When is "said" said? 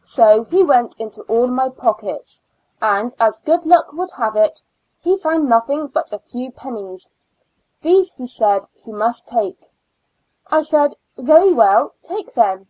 8.26-8.68, 10.62-10.94